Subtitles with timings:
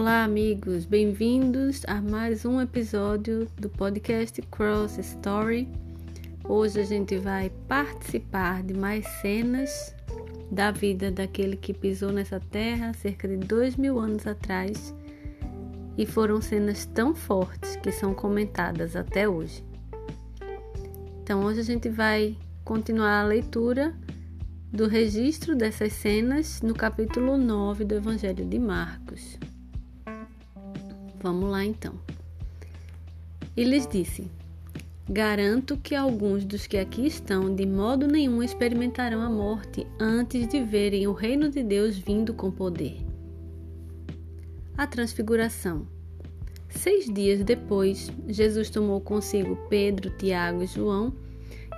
[0.00, 5.68] Olá, amigos, bem-vindos a mais um episódio do podcast Cross Story.
[6.44, 9.92] Hoje a gente vai participar de mais cenas
[10.52, 14.94] da vida daquele que pisou nessa terra cerca de dois mil anos atrás
[15.96, 19.64] e foram cenas tão fortes que são comentadas até hoje.
[21.24, 23.92] Então, hoje a gente vai continuar a leitura
[24.72, 29.36] do registro dessas cenas no capítulo 9 do Evangelho de Marcos.
[31.20, 31.94] Vamos lá então.
[33.56, 34.30] E lhes disse:
[35.10, 40.62] Garanto que alguns dos que aqui estão de modo nenhum experimentarão a morte antes de
[40.62, 42.98] verem o reino de Deus vindo com poder.
[44.76, 45.86] A Transfiguração.
[46.68, 51.12] Seis dias depois, Jesus tomou consigo Pedro, Tiago e João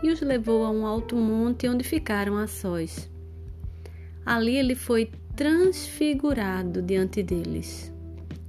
[0.03, 3.09] e os levou a um alto monte onde ficaram a sós.
[4.27, 7.93] Ali ele foi transfigurado diante deles.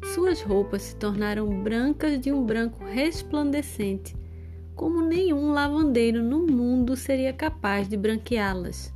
[0.04, 4.16] Suas roupas se tornaram brancas de um branco resplandecente,
[4.76, 8.94] como nenhum lavandeiro no mundo seria capaz de branqueá-las.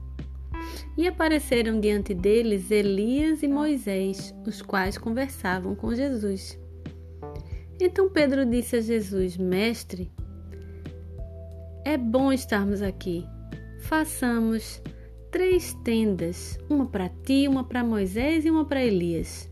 [0.98, 6.58] E apareceram diante deles Elias e Moisés, os quais conversavam com Jesus.
[7.80, 10.12] Então Pedro disse a Jesus: Mestre,
[11.84, 13.26] é bom estarmos aqui.
[13.82, 14.82] Façamos
[15.30, 19.50] três tendas, uma para ti, uma para Moisés e uma para Elias.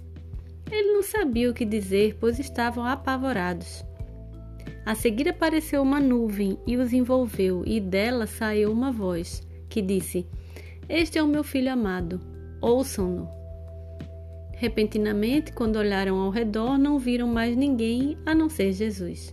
[0.73, 3.85] Ele não sabia o que dizer, pois estavam apavorados.
[4.83, 10.25] A seguir apareceu uma nuvem e os envolveu, e dela saiu uma voz que disse:
[10.89, 12.19] Este é o meu filho amado,
[12.59, 13.29] ouçam-no.
[14.53, 19.31] Repentinamente, quando olharam ao redor, não viram mais ninguém a não ser Jesus.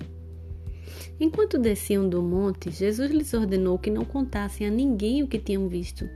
[1.19, 5.69] Enquanto desciam do monte, Jesus lhes ordenou que não contassem a ninguém o que tinham
[5.69, 6.07] visto,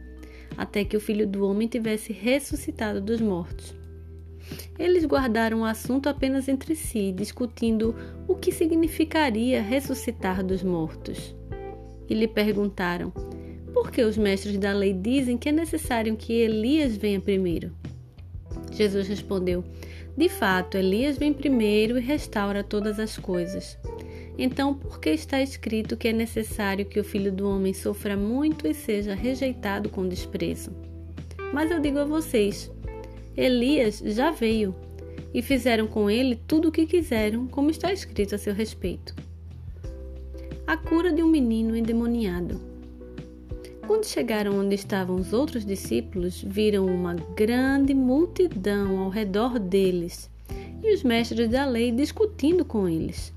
[0.54, 3.83] até que o filho do homem tivesse ressuscitado dos mortos.
[4.78, 7.94] Eles guardaram o assunto apenas entre si, discutindo
[8.26, 11.34] o que significaria ressuscitar dos mortos.
[12.08, 13.12] E lhe perguntaram:
[13.74, 17.72] por que os mestres da lei dizem que é necessário que Elias venha primeiro?
[18.70, 19.64] Jesus respondeu:
[20.16, 23.76] De fato, Elias vem primeiro e restaura todas as coisas.
[24.38, 28.66] Então, por que está escrito que é necessário que o filho do homem sofra muito
[28.68, 30.70] e seja rejeitado com desprezo?
[31.52, 32.70] Mas eu digo a vocês:
[33.36, 34.74] Elias já veio
[35.32, 39.14] e fizeram com ele tudo o que quiseram, como está escrito a seu respeito.
[40.66, 42.60] A cura de um menino endemoniado.
[43.86, 50.30] Quando chegaram onde estavam os outros discípulos, viram uma grande multidão ao redor deles
[50.82, 53.32] e os mestres da lei discutindo com eles.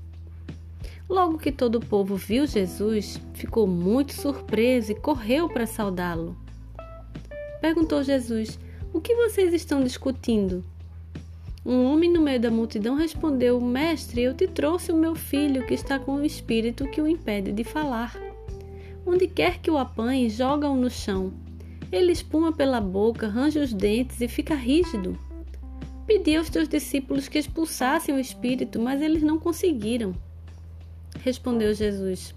[1.08, 6.36] Logo que todo o povo viu Jesus, ficou muito surpreso e correu para saudá-lo.
[7.60, 8.58] Perguntou Jesus:
[8.98, 10.64] O que vocês estão discutindo?
[11.64, 15.72] Um homem no meio da multidão respondeu: Mestre, eu te trouxe o meu filho que
[15.72, 18.18] está com o espírito que o impede de falar.
[19.06, 21.32] Onde quer que o apanhe, joga-o no chão.
[21.92, 25.16] Ele espuma pela boca, range os dentes e fica rígido.
[26.04, 30.12] Pedi aos teus discípulos que expulsassem o espírito, mas eles não conseguiram.
[31.20, 32.34] Respondeu Jesus: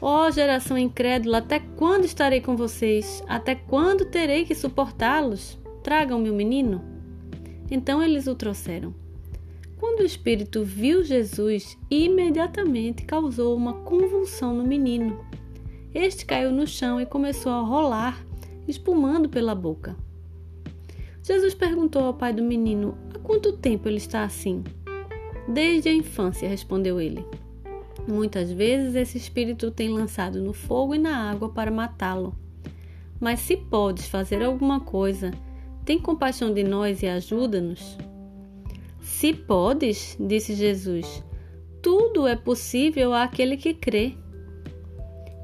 [0.00, 3.20] Ó oh, geração incrédula, até quando estarei com vocês?
[3.26, 5.60] Até quando terei que suportá-los?
[5.82, 6.82] Tragam meu menino.
[7.70, 8.94] Então eles o trouxeram.
[9.78, 15.18] Quando o espírito viu Jesus, imediatamente causou uma convulsão no menino.
[15.92, 18.24] Este caiu no chão e começou a rolar,
[18.68, 19.96] espumando pela boca.
[21.22, 24.62] Jesus perguntou ao pai do menino: Há quanto tempo ele está assim?
[25.48, 27.26] Desde a infância, respondeu ele.
[28.06, 32.34] Muitas vezes esse espírito tem lançado no fogo e na água para matá-lo.
[33.20, 35.32] Mas se podes fazer alguma coisa,
[35.84, 37.98] tem compaixão de nós e ajuda-nos.
[39.00, 41.22] Se podes, disse Jesus,
[41.82, 44.14] tudo é possível àquele que crê.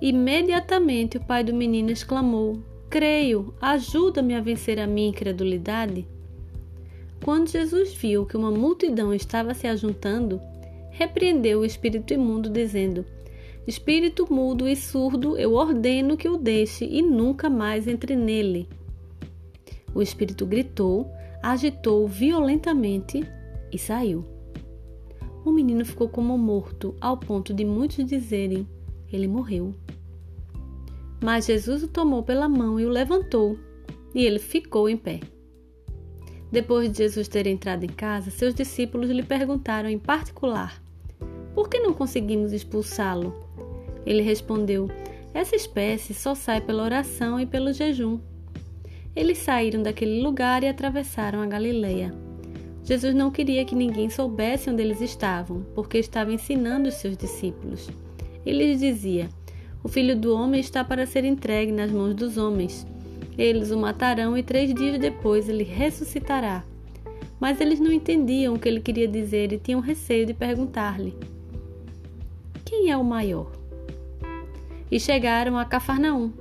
[0.00, 6.06] Imediatamente o pai do menino exclamou: Creio, ajuda-me a vencer a minha incredulidade.
[7.24, 10.40] Quando Jesus viu que uma multidão estava se ajuntando,
[10.90, 13.04] repreendeu o espírito imundo, dizendo:
[13.66, 18.68] Espírito mudo e surdo, eu ordeno que o deixe e nunca mais entre nele.
[19.94, 21.10] O espírito gritou,
[21.42, 23.22] agitou violentamente
[23.72, 24.24] e saiu.
[25.44, 28.68] O menino ficou como morto, ao ponto de muitos dizerem:
[29.12, 29.74] Ele morreu.
[31.22, 33.58] Mas Jesus o tomou pela mão e o levantou,
[34.14, 35.20] e ele ficou em pé.
[36.50, 40.80] Depois de Jesus ter entrado em casa, seus discípulos lhe perguntaram em particular:
[41.58, 43.34] por que não conseguimos expulsá-lo?
[44.06, 44.88] Ele respondeu:
[45.34, 48.20] Essa espécie só sai pela oração e pelo jejum.
[49.14, 52.14] Eles saíram daquele lugar e atravessaram a Galileia.
[52.84, 57.90] Jesus não queria que ninguém soubesse onde eles estavam, porque estava ensinando os seus discípulos.
[58.46, 59.28] Ele lhes dizia:
[59.84, 62.86] O filho do homem está para ser entregue nas mãos dos homens.
[63.36, 66.64] Eles o matarão e três dias depois ele ressuscitará.
[67.38, 71.14] Mas eles não entendiam o que ele queria dizer e tinham receio de perguntar-lhe:
[72.64, 73.52] Quem é o maior?
[74.90, 76.32] E chegaram a Cafarnaum.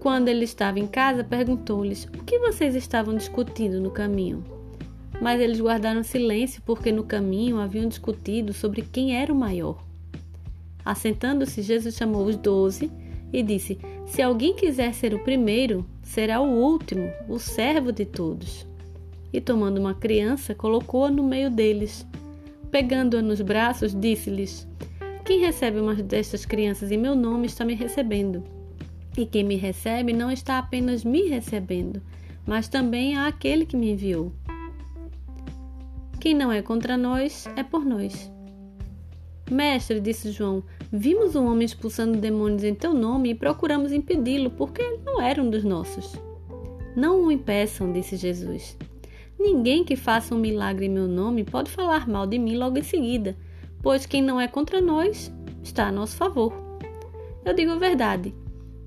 [0.00, 4.42] Quando ele estava em casa, perguntou-lhes: O que vocês estavam discutindo no caminho?
[5.20, 9.84] Mas eles guardaram silêncio porque no caminho haviam discutido sobre quem era o maior.
[10.82, 12.90] Assentando-se, Jesus chamou os doze
[13.30, 18.66] e disse: Se alguém quiser ser o primeiro, será o último, o servo de todos.
[19.30, 22.06] E tomando uma criança, colocou-a no meio deles.
[22.70, 24.66] Pegando-a nos braços, disse-lhes:
[25.26, 28.59] Quem recebe uma destas crianças em meu nome está me recebendo.
[29.16, 32.00] E quem me recebe não está apenas me recebendo,
[32.46, 34.32] mas também a aquele que me enviou.
[36.20, 38.30] Quem não é contra nós é por nós.
[39.50, 40.62] Mestre, disse João,
[40.92, 45.42] vimos um homem expulsando demônios em teu nome e procuramos impedi-lo, porque ele não era
[45.42, 46.14] um dos nossos.
[46.94, 48.76] Não o impeçam, disse Jesus.
[49.38, 52.82] Ninguém que faça um milagre em meu nome pode falar mal de mim logo em
[52.82, 53.36] seguida,
[53.82, 55.32] pois quem não é contra nós
[55.62, 56.52] está a nosso favor.
[57.44, 58.34] Eu digo a verdade.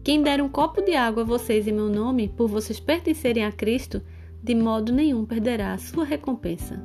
[0.04, 3.54] Quem der um copo de água a vocês em meu nome, por vocês pertencerem a
[3.54, 4.02] Cristo,
[4.44, 6.84] de modo nenhum perderá a sua recompensa.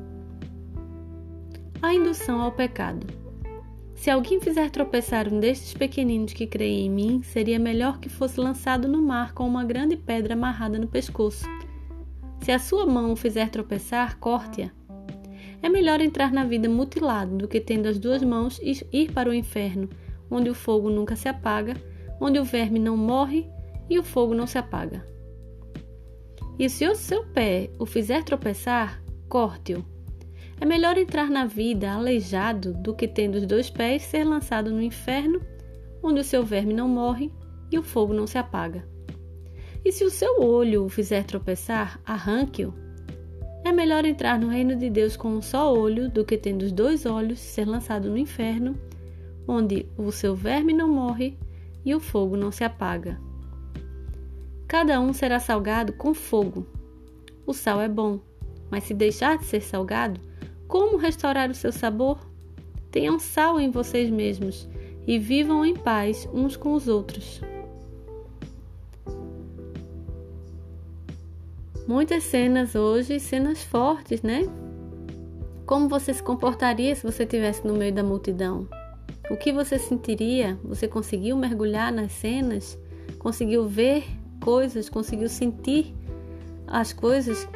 [1.82, 3.04] A indução ao pecado.
[3.96, 8.38] Se alguém fizer tropeçar um destes pequeninos que creem em mim, seria melhor que fosse
[8.38, 11.44] lançado no mar com uma grande pedra amarrada no pescoço.
[12.40, 14.70] Se a sua mão o fizer tropeçar, corte-a.
[15.60, 19.34] É melhor entrar na vida mutilado do que tendo as duas mãos ir para o
[19.34, 19.88] inferno,
[20.30, 21.74] onde o fogo nunca se apaga,
[22.20, 23.48] onde o verme não morre
[23.88, 25.04] e o fogo não se apaga.
[26.58, 29.84] E se o seu pé o fizer tropeçar, corte-o.
[30.60, 34.82] É melhor entrar na vida aleijado do que tendo os dois pés ser lançado no
[34.82, 35.40] inferno,
[36.02, 37.30] onde o seu verme não morre
[37.70, 38.84] e o fogo não se apaga.
[39.84, 42.74] E se o seu olho o fizer tropeçar, arranque-o.
[43.64, 46.72] É melhor entrar no reino de Deus com um só olho do que tendo os
[46.72, 48.74] dois olhos ser lançado no inferno,
[49.46, 51.38] onde o seu verme não morre
[51.88, 53.18] e o fogo não se apaga.
[54.66, 56.66] Cada um será salgado com fogo.
[57.46, 58.20] O sal é bom,
[58.70, 60.20] mas se deixar de ser salgado,
[60.66, 62.18] como restaurar o seu sabor?
[62.90, 64.68] Tenham sal em vocês mesmos
[65.06, 67.40] e vivam em paz uns com os outros.
[71.86, 74.42] Muitas cenas hoje, cenas fortes, né?
[75.64, 78.68] Como você se comportaria se você estivesse no meio da multidão?
[79.30, 80.58] O que você sentiria?
[80.64, 82.78] Você conseguiu mergulhar nas cenas?
[83.18, 84.04] Conseguiu ver
[84.40, 84.88] coisas?
[84.88, 85.94] Conseguiu sentir
[86.66, 87.48] as coisas,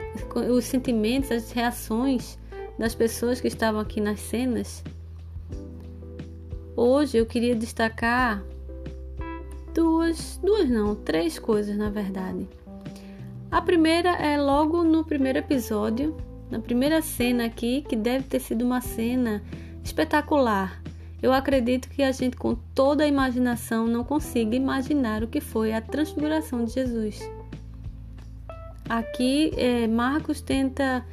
[0.51, 2.39] os sentimentos, as reações
[2.79, 4.83] das pessoas que estavam aqui nas cenas,
[6.75, 8.43] hoje eu queria destacar
[9.75, 12.49] duas, duas não, três coisas na verdade.
[13.51, 16.17] A primeira é logo no primeiro episódio,
[16.51, 19.43] na primeira cena aqui, que deve ter sido uma cena
[19.85, 20.82] espetacular.
[21.23, 25.73] Eu acredito que a gente, com toda a imaginação, não consiga imaginar o que foi
[25.73, 27.21] a transfiguração de Jesus.
[28.89, 31.07] Aqui, é, Marcos tenta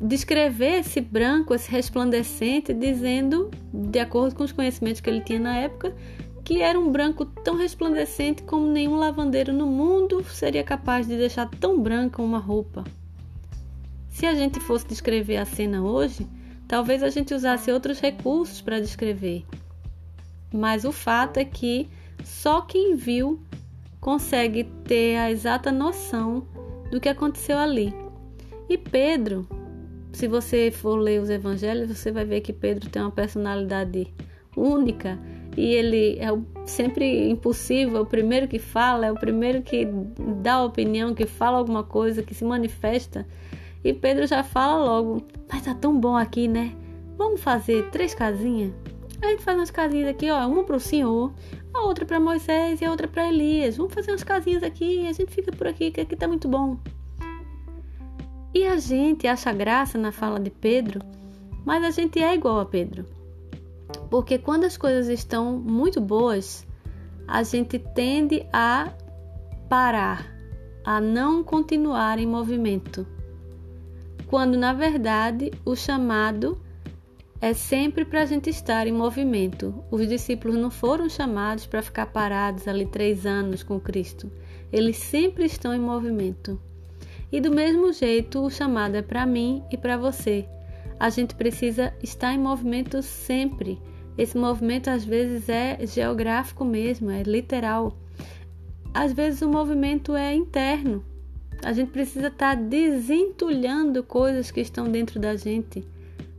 [0.00, 5.56] descrever esse branco, esse resplandecente, dizendo, de acordo com os conhecimentos que ele tinha na
[5.56, 5.94] época,
[6.44, 11.48] que era um branco tão resplandecente como nenhum lavandeiro no mundo seria capaz de deixar
[11.48, 12.84] tão branca uma roupa.
[14.10, 16.26] Se a gente fosse descrever a cena hoje,
[16.72, 19.44] talvez a gente usasse outros recursos para descrever.
[20.50, 21.86] Mas o fato é que
[22.24, 23.38] só quem viu
[24.00, 26.46] consegue ter a exata noção
[26.90, 27.94] do que aconteceu ali.
[28.70, 29.46] E Pedro,
[30.14, 34.10] se você for ler os evangelhos, você vai ver que Pedro tem uma personalidade
[34.56, 35.18] única
[35.54, 36.28] e ele é
[36.64, 39.86] sempre impulsivo, é o primeiro que fala, é o primeiro que
[40.40, 43.26] dá opinião, que fala alguma coisa, que se manifesta.
[43.84, 46.74] E Pedro já fala logo: Mas tá tão bom aqui, né?
[47.16, 48.72] Vamos fazer três casinhas?
[49.20, 51.32] A gente faz umas casinhas aqui, ó, uma para o Senhor,
[51.72, 53.76] a outra para Moisés e a outra para Elias.
[53.76, 56.48] Vamos fazer umas casinhas aqui e a gente fica por aqui, que aqui tá muito
[56.48, 56.76] bom.
[58.52, 61.00] E a gente acha graça na fala de Pedro,
[61.64, 63.06] mas a gente é igual a Pedro.
[64.10, 66.66] Porque quando as coisas estão muito boas,
[67.26, 68.92] a gente tende a
[69.68, 70.26] parar,
[70.84, 73.06] a não continuar em movimento.
[74.32, 76.58] Quando na verdade o chamado
[77.38, 79.84] é sempre para a gente estar em movimento.
[79.90, 84.32] Os discípulos não foram chamados para ficar parados ali três anos com Cristo.
[84.72, 86.58] Eles sempre estão em movimento.
[87.30, 90.48] E do mesmo jeito, o chamado é para mim e para você.
[90.98, 93.78] A gente precisa estar em movimento sempre.
[94.16, 97.98] Esse movimento às vezes é geográfico mesmo, é literal.
[98.94, 101.04] Às vezes o movimento é interno.
[101.64, 105.86] A gente precisa estar desentulhando coisas que estão dentro da gente.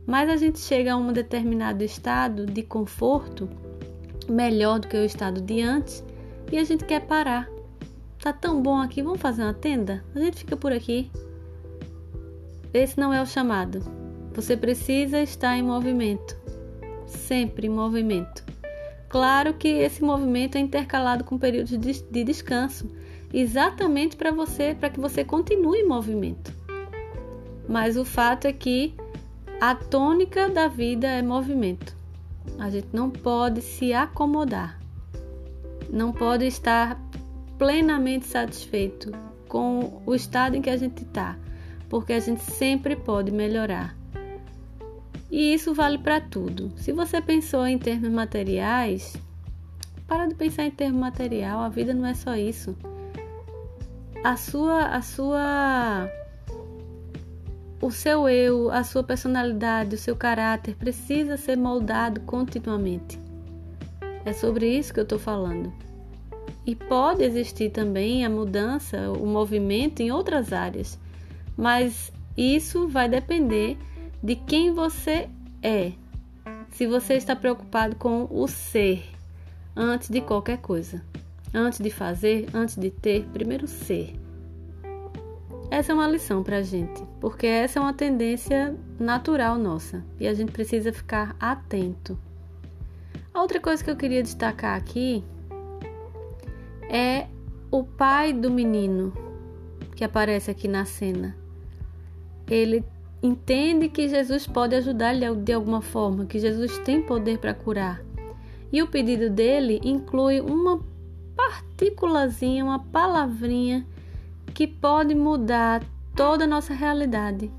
[0.06, 3.48] Mas a gente chega a um determinado estado de conforto
[4.28, 6.04] melhor do que o estado de antes
[6.52, 7.48] e a gente quer parar.
[8.22, 10.04] Tá tão bom aqui, vamos fazer uma tenda?
[10.14, 11.10] A gente fica por aqui.
[12.72, 13.80] Esse não é o chamado.
[14.34, 16.36] Você precisa estar em movimento.
[17.06, 18.44] Sempre em movimento.
[19.08, 21.78] Claro que esse movimento é intercalado com períodos
[22.10, 22.90] de descanso,
[23.40, 26.52] exatamente para você, para que você continue em movimento.
[27.68, 28.94] Mas o fato é que
[29.60, 31.96] a tônica da vida é movimento.
[32.58, 34.78] A gente não pode se acomodar.
[35.90, 37.00] Não pode estar
[37.58, 39.12] plenamente satisfeito
[39.48, 41.36] com o estado em que a gente está,
[41.88, 43.96] porque a gente sempre pode melhorar.
[45.30, 46.72] E isso vale para tudo.
[46.76, 49.16] Se você pensou em termos materiais,
[50.06, 52.76] para de pensar em termos material, a vida não é só isso.
[54.24, 56.10] A sua a sua
[57.82, 63.20] o seu eu, a sua personalidade, o seu caráter precisa ser moldado continuamente.
[64.24, 65.70] É sobre isso que eu estou falando.
[66.64, 70.98] E pode existir também a mudança, o movimento em outras áreas,
[71.54, 73.76] mas isso vai depender
[74.22, 75.28] de quem você
[75.62, 75.92] é.
[76.70, 79.04] Se você está preocupado com o ser
[79.76, 81.02] antes de qualquer coisa,
[81.54, 84.14] antes de fazer, antes de ter, primeiro ser.
[85.70, 90.26] Essa é uma lição para a gente, porque essa é uma tendência natural nossa e
[90.26, 92.18] a gente precisa ficar atento.
[93.32, 95.24] A outra coisa que eu queria destacar aqui
[96.88, 97.26] é
[97.70, 99.12] o pai do menino
[99.96, 101.36] que aparece aqui na cena.
[102.48, 102.84] Ele
[103.22, 108.02] entende que Jesus pode ajudar-lhe de alguma forma, que Jesus tem poder para curar.
[108.70, 110.80] E o pedido dele inclui uma
[111.36, 113.86] partículazinha, uma palavrinha
[114.52, 115.82] que pode mudar
[116.14, 117.50] toda a nossa realidade.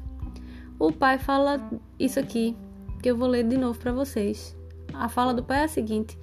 [0.79, 2.55] O pai fala isso aqui,
[3.01, 4.55] que eu vou ler de novo para vocês.
[4.93, 6.17] A fala do pai é a seguinte: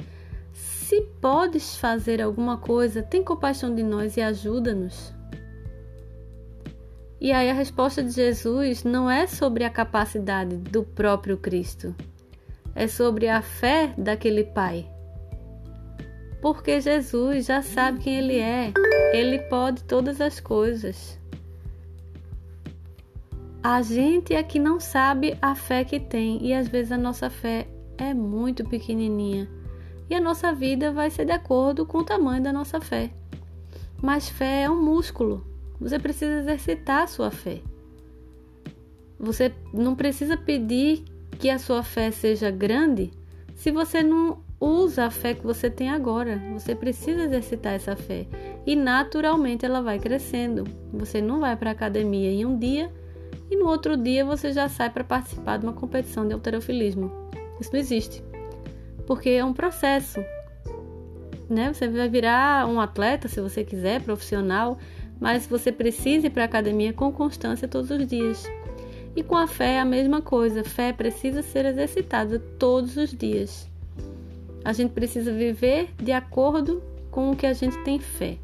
[0.52, 5.14] se podes fazer alguma coisa, tem compaixão de nós e ajuda-nos.
[7.20, 11.94] E aí a resposta de Jesus não é sobre a capacidade do próprio Cristo,
[12.74, 14.91] é sobre a fé daquele pai.
[16.42, 18.72] Porque Jesus já sabe quem ele é,
[19.12, 21.16] ele pode todas as coisas.
[23.62, 27.30] A gente é que não sabe a fé que tem e às vezes a nossa
[27.30, 29.48] fé é muito pequenininha
[30.10, 33.12] e a nossa vida vai ser de acordo com o tamanho da nossa fé.
[34.02, 35.46] Mas fé é um músculo.
[35.80, 37.60] Você precisa exercitar a sua fé.
[39.16, 41.04] Você não precisa pedir
[41.38, 43.12] que a sua fé seja grande
[43.54, 46.40] se você não usa a fé que você tem agora.
[46.52, 48.26] Você precisa exercitar essa fé
[48.66, 50.64] e naturalmente ela vai crescendo.
[50.92, 52.90] Você não vai para a academia em um dia
[53.50, 57.10] e no outro dia você já sai para participar de uma competição de alterofilismo.
[57.60, 58.22] Isso não existe
[59.06, 60.24] porque é um processo.
[61.48, 61.72] Né?
[61.72, 64.78] Você vai virar um atleta se você quiser, profissional,
[65.20, 68.44] mas você precisa ir para a academia com constância todos os dias.
[69.14, 73.70] E com a fé é a mesma coisa, fé precisa ser exercitada todos os dias.
[74.64, 78.38] A gente precisa viver de acordo com o que a gente tem fé.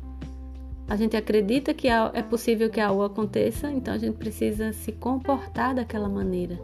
[0.89, 5.75] A gente acredita que é possível que algo aconteça, então a gente precisa se comportar
[5.75, 6.59] daquela maneira.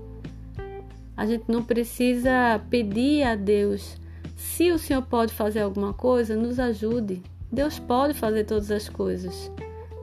[1.17, 3.97] A gente não precisa pedir a Deus.
[4.35, 7.23] Se o Senhor pode fazer alguma coisa, nos ajude.
[7.53, 9.51] Deus pode fazer todas as coisas.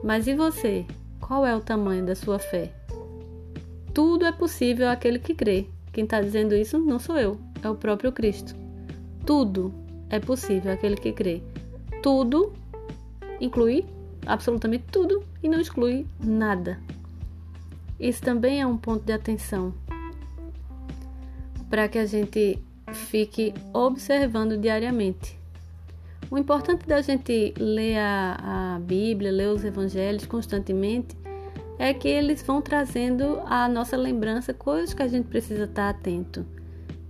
[0.02, 0.86] Mas e você?
[1.20, 2.72] Qual é o tamanho da sua fé?
[3.92, 5.66] Tudo é possível àquele que crê.
[5.92, 8.61] Quem está dizendo isso não sou eu, é o próprio Cristo.
[9.24, 9.72] Tudo
[10.10, 11.42] é possível àquele que crê.
[12.02, 12.52] Tudo
[13.40, 13.84] inclui
[14.26, 16.78] absolutamente tudo e não exclui nada.
[17.98, 19.72] Isso também é um ponto de atenção
[21.70, 22.58] para que a gente
[22.92, 25.38] fique observando diariamente.
[26.30, 31.16] O importante da gente ler a, a Bíblia, ler os evangelhos constantemente,
[31.78, 36.44] é que eles vão trazendo à nossa lembrança coisas que a gente precisa estar atento.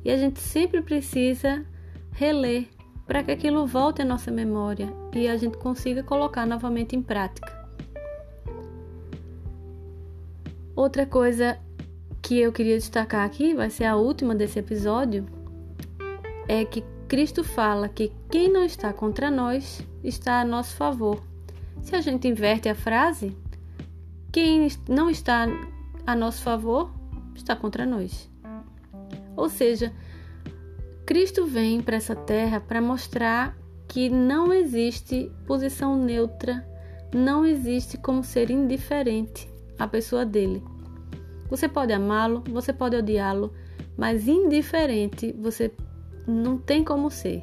[0.04, 1.64] E a gente sempre precisa
[2.12, 2.68] reler
[3.06, 7.60] para que aquilo volte à nossa memória e a gente consiga colocar novamente em prática.
[10.74, 11.58] Outra coisa
[12.22, 15.26] que eu queria destacar aqui, vai ser a última desse episódio,
[16.48, 21.20] é que Cristo fala que quem não está contra nós está a nosso favor.
[21.82, 23.36] Se a gente inverte a frase,
[24.30, 25.46] quem não está
[26.06, 26.90] a nosso favor
[27.34, 28.30] está contra nós.
[29.36, 29.92] Ou seja,
[31.04, 33.56] Cristo vem para essa terra para mostrar
[33.88, 36.66] que não existe posição neutra,
[37.14, 40.62] não existe como ser indiferente à pessoa dele.
[41.50, 43.52] Você pode amá-lo, você pode odiá-lo,
[43.96, 45.70] mas indiferente você
[46.26, 47.42] não tem como ser.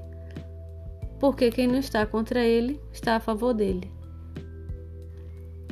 [1.20, 3.92] Porque quem não está contra ele está a favor dele.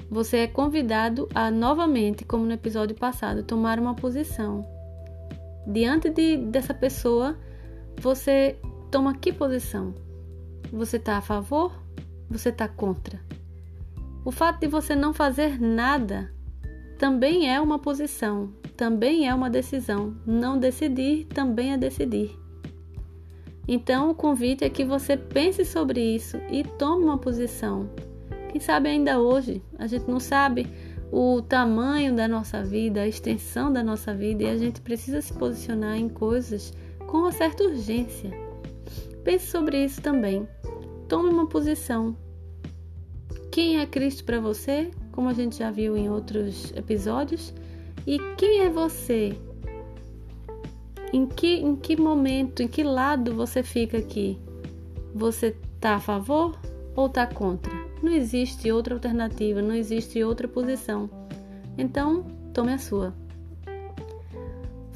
[0.09, 4.65] Você é convidado a novamente, como no episódio passado, tomar uma posição.
[5.65, 7.37] Diante de, dessa pessoa,
[7.99, 8.57] você
[8.91, 9.93] toma que posição?
[10.71, 11.71] Você está a favor?
[12.29, 13.19] Você está contra?
[14.23, 16.31] O fato de você não fazer nada
[16.97, 20.15] também é uma posição, também é uma decisão.
[20.25, 22.37] Não decidir também é decidir.
[23.67, 27.89] Então, o convite é que você pense sobre isso e tome uma posição.
[28.51, 30.67] Quem sabe ainda hoje, a gente não sabe
[31.11, 35.33] o tamanho da nossa vida, a extensão da nossa vida e a gente precisa se
[35.33, 36.73] posicionar em coisas
[37.07, 38.29] com uma certa urgência.
[39.23, 40.47] Pense sobre isso também.
[41.07, 42.15] Tome uma posição.
[43.49, 47.53] Quem é Cristo para você, como a gente já viu em outros episódios?
[48.05, 49.35] E quem é você?
[51.11, 54.37] Em que, em que momento, em que lado você fica aqui?
[55.15, 56.59] Você está a favor
[56.95, 57.73] ou está contra?
[58.03, 61.09] Não existe outra alternativa, não existe outra posição.
[61.77, 62.23] Então,
[62.53, 63.13] tome a sua.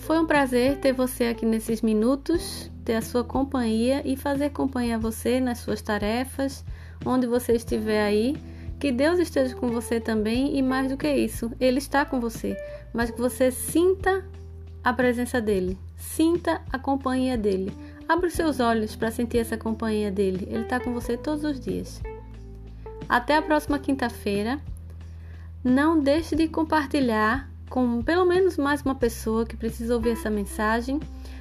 [0.01, 4.95] Foi um prazer ter você aqui nesses minutos, ter a sua companhia e fazer companhia
[4.95, 6.65] a você nas suas tarefas,
[7.05, 8.35] onde você estiver aí.
[8.79, 12.57] Que Deus esteja com você também e mais do que isso, Ele está com você,
[12.91, 14.25] mas que você sinta
[14.83, 17.71] a presença dele, sinta a companhia dele.
[18.09, 20.47] Abra os seus olhos para sentir essa companhia dele.
[20.49, 22.01] Ele está com você todos os dias.
[23.07, 24.59] Até a próxima quinta-feira.
[25.63, 30.99] Não deixe de compartilhar com pelo menos mais uma pessoa que precisa ouvir essa mensagem.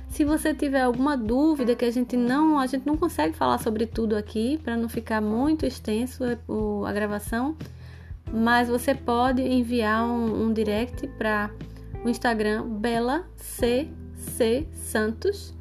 [0.08, 3.84] Se você tiver alguma dúvida que a gente não a gente não consegue falar sobre
[3.84, 6.22] tudo aqui para não ficar muito extenso
[6.86, 7.56] a gravação,
[8.32, 11.50] mas você pode enviar um, um direct para
[12.04, 15.52] o Instagram Bela CC Santos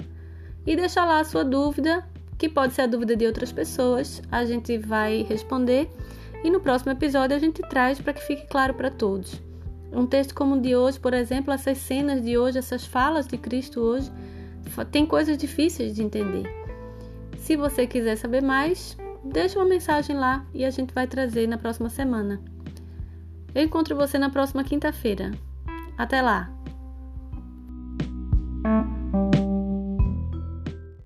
[0.67, 4.21] e deixar lá a sua dúvida que pode ser a dúvida de outras pessoas.
[4.31, 5.89] A gente vai responder
[6.43, 9.48] e no próximo episódio a gente traz para que fique claro para todos.
[9.91, 13.37] Um texto como o de hoje, por exemplo, essas cenas de hoje, essas falas de
[13.37, 14.11] Cristo hoje,
[14.91, 16.43] tem coisas difíceis de entender.
[17.37, 21.57] Se você quiser saber mais, deixa uma mensagem lá e a gente vai trazer na
[21.57, 22.39] próxima semana.
[23.53, 25.31] Eu encontro você na próxima quinta-feira.
[25.97, 26.58] Até lá!